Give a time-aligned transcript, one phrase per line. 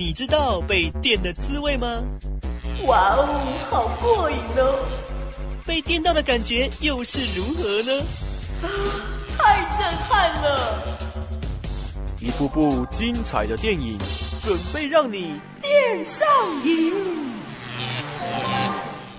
[0.00, 2.02] 你知道被电的滋味吗？
[2.86, 3.26] 哇哦，
[3.68, 4.78] 好过瘾哦！
[5.66, 8.02] 被电到的感觉又是如何呢？
[8.62, 8.66] 啊，
[9.36, 10.98] 太震撼了！
[12.18, 13.98] 一部部精彩的电影，
[14.40, 16.26] 准备让你电上
[16.64, 16.94] 瘾。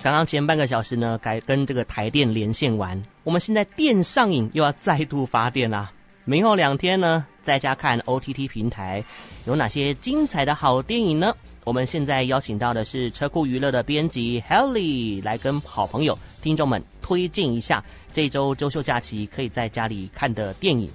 [0.02, 5.92] 刚刚前半个小时呢，改跟这个台电连线完，我们现在电上瘾又要再度发电啦。
[6.24, 9.04] 明后两天呢，在家看 OTT 平台
[9.46, 11.34] 有哪些精彩的好电影呢？
[11.64, 20.88] 我们现在邀请到的是车库娱乐的编辑 Helly 来跟好朋友、听众们推荐一下这周周休假期可以在家里看的电影。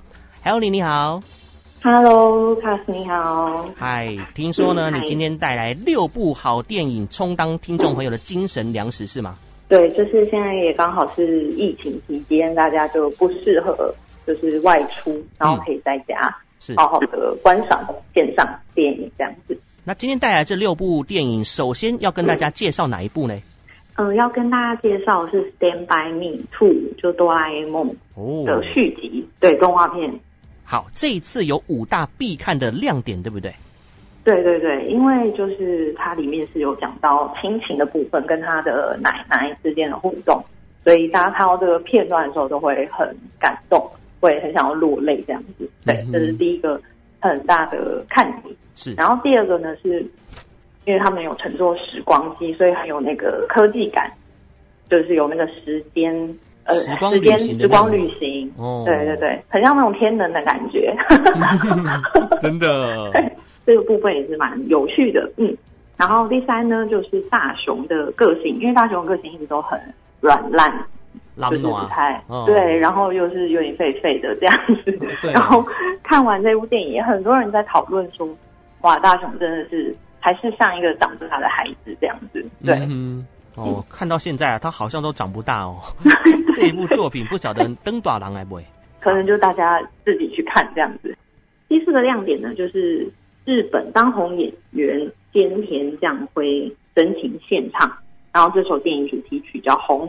[0.44, 1.22] Helly 你好
[1.82, 9.38] ，Hello，Lucas 你好，嗨，听说呢你今天带来六部好电影充当听众朋友的精神粮食是吗？
[9.70, 13.94] 对，就是现在也刚好是疫情期间，大家就不适合
[14.34, 19.58] 就是外出，然后可以在家是好好的观赏线上电影这样子。
[19.84, 23.35] 那今天带来这六部电影，首先要跟大家介绍哪一部呢？
[23.96, 26.68] 嗯，要跟大家介绍是《Stand by Me Two》，
[27.02, 27.87] 就哆啦 A 梦
[28.46, 30.13] 的续集，哦、对，动画片。
[30.63, 33.52] 好，这一次有五大必看的亮点，对不对？
[34.24, 40.43] 对对对，因为就是它里面是有讲到亲情的部分，跟他的奶奶之间的互动，
[40.84, 43.07] 所以大家看到这个片段的时候都会很
[43.40, 45.70] 感动，会很想要落泪这样子。
[45.85, 46.79] 对，嗯、这是第一个
[47.20, 48.55] 很大的看点。
[48.76, 50.05] 是，然后第二个呢，是
[50.85, 54.12] 因为他们有乘坐时光机，所以很有那个科技感，
[54.90, 56.13] 就是有那个时间
[56.65, 60.96] 呃时间时光旅行，哦，对对对，很像那种天能的感觉，
[62.41, 63.12] 真的，
[63.65, 65.56] 这个部分也是蛮有趣的，嗯。
[65.97, 69.79] 然后第三呢，就是大雄的个性，因为大雄的个性一直都很
[70.22, 70.72] 软烂。
[71.38, 74.91] 就是不太、哦、对，然后又是有点废废的这样子，
[75.22, 75.63] 对然后
[76.02, 78.28] 看完这部电影，也很多人在讨论说，
[78.81, 82.44] 哇，大雄真的是还是像一个长不大的孩子这样子。
[82.66, 83.25] 对，嗯、
[83.56, 85.78] 哦，嗯、看到现在啊，他好像都长不大哦。
[86.56, 88.66] 这一部作品不晓得登大人来不会？
[89.00, 91.16] 可能就大家自己去看这样子。
[91.69, 93.08] 第四个亮点呢，就是
[93.46, 95.00] 日本当红演员
[95.34, 97.88] 菅田将晖真情献唱，
[98.34, 100.08] 然后这首电影主题曲叫《红》。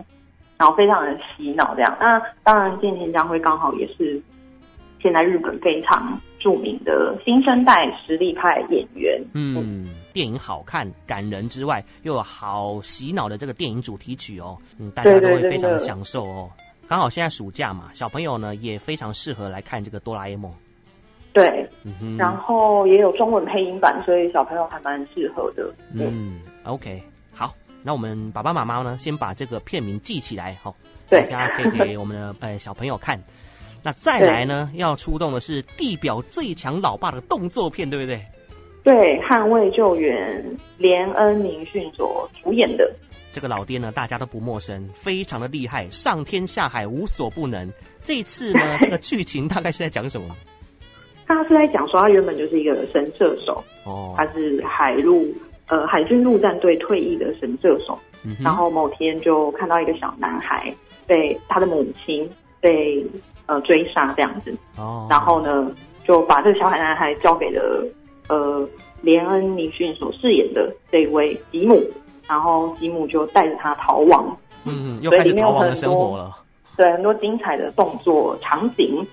[0.59, 1.97] 然后非常的洗脑，这样。
[2.01, 4.21] 那当然，菅田将晖刚好也是
[5.01, 9.23] 现在日本非常著名的新生代实力派演员。
[9.35, 16.51] 嗯，电影好看感人之外，又有好洗脑的这个电影主题曲哦，嗯，大家都会非常的享受哦。
[16.89, 20.53] 刚好现在暑假嘛，小朋友呢也非常适合来看这个哆啦 A 梦。
[21.33, 25.71] 对，嗯，然后也有中文配音版，所以小朋友还蛮适合的。
[25.95, 27.01] 嗯，OK。
[27.89, 30.77] 那我们爸爸妈妈呢，先把这个片名记起来，好，
[31.09, 33.19] 对大家可以给我们的呃小朋友看。
[33.83, 38.23] 那再来呢，要出动的是地表最强老爸的动作片，对不对？
[38.85, 40.45] 对，捍卫救援，
[40.77, 42.95] 连恩尼逊所主演的
[43.33, 47.73] 这个老爹呢，大家都不陌生，非常的厉害，上天下海无所不能。
[48.03, 50.37] 这一次呢， 这个剧情大概是在讲什么？
[51.27, 55.35] 他是在讲说，他原本就是一个神射手，哦，他是海陆。
[55.69, 60.75] 呃，海军陆战队退役的神射手，嗯、然后某天就看到一个小男孩
[61.07, 62.29] 被他的母亲
[62.61, 63.07] 被
[63.47, 65.71] 呃追杀这样子，哦，然后呢
[66.05, 67.87] 就把这个小海男孩交给了
[68.29, 68.67] 呃
[69.03, 71.83] 连恩尼逊所饰演的这位吉姆，
[72.27, 76.35] 然后吉姆就带着他逃亡，嗯，又开始逃亡的生活了，
[76.77, 79.07] 对，很多精彩的动作场景。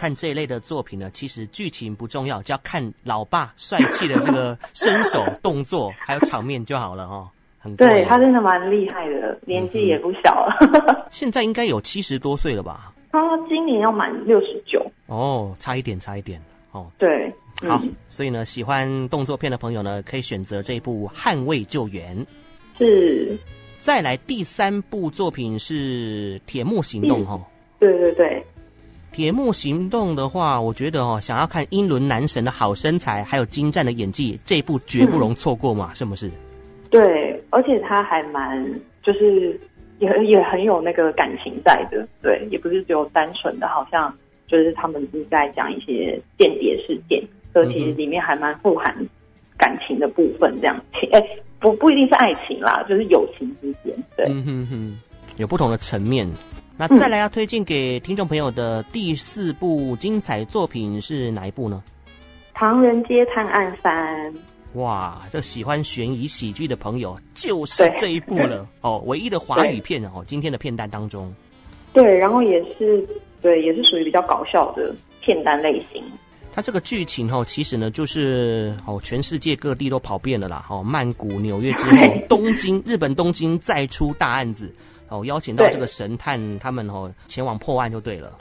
[0.00, 7.28] 看这一类的作品呢，其实剧情不重要，只要看老爸帅气的这个身手、动作还有场面就好了哦。
[7.58, 10.56] 很对，他真的蛮厉害的，年纪也不小了。
[10.62, 12.94] 嗯、 现在应该有七十多岁了吧？
[13.12, 14.82] 他今年要满六十九。
[15.08, 16.40] 哦，差一点，差一点
[16.72, 16.90] 哦。
[16.96, 17.30] 对，
[17.68, 22.16] 好，嗯、所以呢，喜欢动作片的朋友呢，可以选择这一部《捍卫救援》。
[22.78, 23.36] 是。
[23.80, 27.42] 再来第三部作品是《铁幕行动》哈、哦。
[27.78, 28.42] 对对对。
[29.20, 36.30] 铁幕行动的话，我觉得哦，想要看英伦男神的好身材，还有精湛的演技，这一部绝不容错过嘛，嗯、是不是？
[36.88, 38.66] 对，而且他还蛮，
[39.02, 39.60] 就是
[39.98, 44.10] 也也很有那个感情在的，对，也不是只有单纯的，好像
[44.48, 47.22] 就是他们是在讲一些间谍事件，
[47.52, 48.96] 所以其实里面还蛮富含
[49.58, 51.22] 感情的部分，这样情，哎，
[51.60, 54.98] 不不一定是爱情啦，就是友情之间，对，嗯哼哼，
[55.36, 56.26] 有不同的层面。
[56.80, 61.82] 那再来要推荐给听众朋友的第四部精彩作品是哪一部呢？
[62.54, 64.32] 《唐人街探案三》。
[64.72, 71.30] 哇，这喜欢悬疑喜剧的朋友就是这一部了哦，唯一的华语片哦，今天的片单当中。
[71.92, 73.06] 对，然后也是
[73.42, 76.02] 对，也是属于比较搞笑的片单类型。
[76.50, 80.64] 它这个剧情哦，其实呢就是哦，全世界各地都跑遍了啦。
[80.70, 81.96] 哦，曼谷、纽约之后，
[82.26, 84.74] 东京，日本东京再出大案子，
[85.10, 88.38] 哦，邀请到这个神探他们哦前往破案就对了。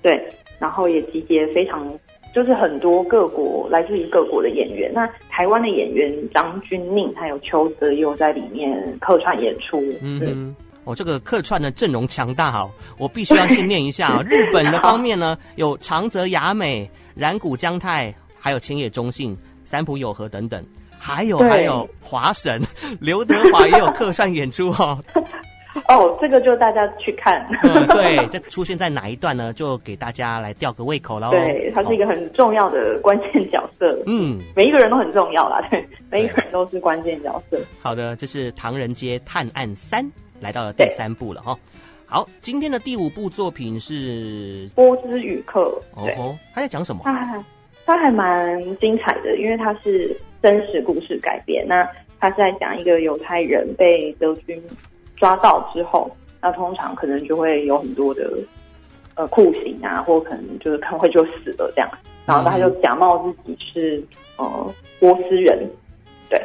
[0.00, 0.18] 对，
[0.58, 1.92] 然后也集结非常
[2.34, 4.90] 就是很多各国来自于各国的演员。
[4.94, 9.80] 那台湾的演员张钧甯还有邱泽佑在里面客串演出。
[10.00, 10.22] 嗯。
[10.24, 10.56] 嗯
[10.86, 14.24] 哦，这个客串的阵容强大哦，我必须要先念一下啊、哦。
[14.28, 19.34] 日本的方面呢，有长泽雅美、染谷将太，还有千叶忠信、
[19.64, 20.62] 三浦友和等等，
[20.98, 22.60] 还有还有华神
[23.00, 25.02] 刘德华也有客串演出哦。
[25.88, 27.46] 哦，这个就大家去看。
[27.62, 29.52] 嗯，对，这出现在哪一段呢？
[29.52, 31.30] 就给大家来吊个胃口喽。
[31.30, 34.02] 对，他是一个很重要的关键角色。
[34.06, 37.60] 嗯，每一个人都很重要啦，对，每一个人都是关键角色。
[37.82, 40.04] 好的，这是《唐人街探案三》。
[40.40, 41.56] 来到了第三部了哈，
[42.04, 45.80] 好，今天的第五部作品是《波斯语课》。
[46.20, 47.00] 哦，他在讲什么？
[47.04, 47.44] 他还
[47.86, 51.64] 他还蛮精彩的，因为他是真实故事改编。
[51.66, 51.88] 那
[52.20, 54.60] 他是在讲一个犹太人被德军
[55.16, 58.30] 抓到之后，那通常可能就会有很多的
[59.14, 61.88] 呃酷刑啊，或可能就是可能会就死了这样。
[62.26, 64.02] 然后他就假冒自己是
[64.36, 65.68] 呃波斯人。
[66.28, 66.42] 对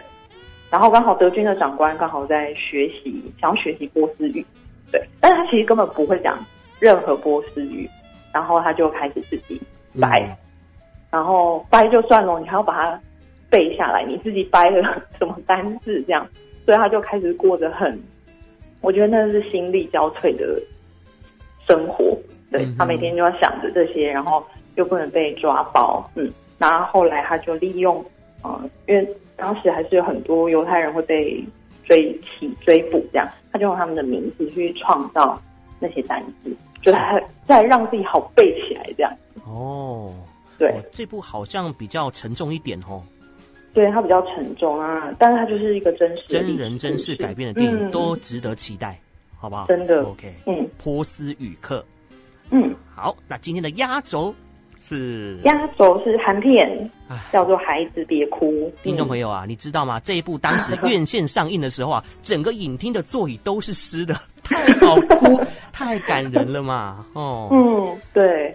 [0.70, 4.46] 然后刚好德军的长官刚好在学习，想要学习波斯语，
[4.92, 6.38] 对，但是他其实根本不会讲
[6.80, 7.90] 任何波斯语，
[8.34, 9.60] 然后他就开始自己
[10.00, 10.38] 掰，嗯、
[11.10, 13.02] 然后掰就算了，你还要把它
[13.50, 16.28] 背下来，你自己掰了什么单字这样，
[16.66, 18.00] 所以他就开始过着很，
[18.82, 20.62] 我觉得那是心力交瘁的
[21.68, 22.18] 生活，
[22.52, 24.44] 对，他每天就要想着这些，然后
[24.76, 28.04] 又不能被抓包，嗯，然后后来他就利用，
[28.44, 29.08] 嗯，因为。
[29.42, 31.42] 当时还是有很多犹太人会被
[31.86, 35.42] 追起追捕，这样他就用他们的名字去创造
[35.80, 39.10] 那些单词，就他再让自己好背起来这样。
[39.46, 40.14] 哦，
[40.58, 43.02] 对，哦，这部好像比较沉重一点哦。
[43.74, 49.00] 对，它比较沉重啊，但是它就是一个真实真人真事改编的电影，嗯，都值得期待，
[49.38, 49.66] 好不好？
[49.68, 51.84] 真的，OK，嗯，波斯语课，
[52.52, 54.34] 嗯，好，那今天的压轴。
[54.82, 55.38] 是？
[55.44, 56.90] 压轴是韩片，
[57.34, 58.50] 叫做《孩子别哭》。
[58.82, 60.00] 听众朋友啊，你知道吗？
[60.00, 65.38] 这一部当时院线上映的时候啊， 整个影厅的座椅都是湿的，太 好哭，
[65.74, 67.06] 太感人了嘛！
[67.14, 68.54] 哦，嗯，对，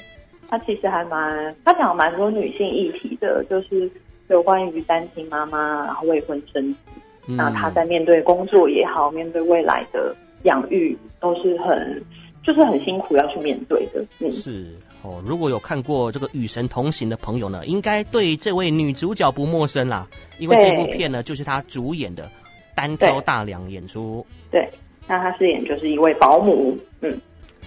[0.49, 3.89] 它其实还蛮，它讲了蛮多女性议题的，就是
[4.29, 6.79] 有关于单亲妈妈，然后未婚生子，
[7.27, 12.03] 那、她、在面对工作也好，面对未来的养育，都是很，
[12.43, 14.05] 就是很辛苦要去面对的。
[14.21, 14.67] 嗯，是。
[15.03, 22.27] 哦，如果有看过这个《与神同行》的朋友呢，应该对这位女主角不陌生啦，因为这部片呢就是她主演的，
[22.75, 24.25] 单挑大梁演出。
[24.51, 24.67] 对，
[25.07, 26.75] 那她饰演就是一位保姆。
[27.03, 27.21] 嗯，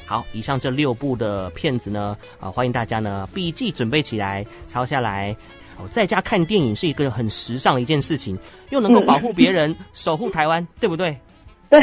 [0.04, 5.36] 好，以上这六部的片子呢，啊，欢迎大家呢笔记准备起来，抄下来。
[5.80, 8.38] 哦，在家看电影是一个很时尚的一件事情，
[8.70, 11.18] 又能够保护别人，嗯、守护台湾，对不对？
[11.70, 11.80] 对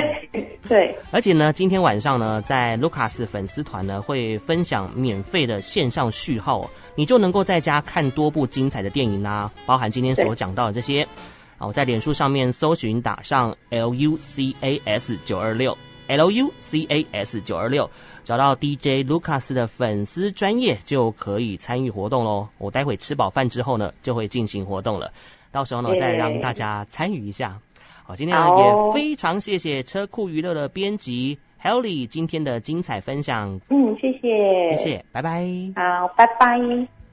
[0.67, 11.06] 对，而且呢，今天晚上呢，在卢卡斯粉丝团呢会分享免费的线上序号，你就能够在家看多部精彩的电影啦、啊，包含今天所讲到的这些。
[11.58, 15.76] 哦在脸书上面搜寻打上 L U C A S 九二六
[16.09, 17.89] L U C A S 九二六，
[18.23, 22.49] 找到 DJ Lucas 的粉丝专业就可以参与活动喽。
[22.59, 25.12] 我待会吃饱饭之后呢，就会进行活动了，
[25.51, 27.59] 到时候呢再让大家参与一下。
[28.05, 33.59] 好，今天呢也非常谢谢车库娱乐的编辑 Helly 今天的精彩分享。
[33.71, 35.47] 嗯，谢谢，谢谢，拜拜。
[35.75, 37.03] 好，拜拜。